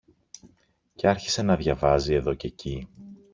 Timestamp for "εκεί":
2.47-2.89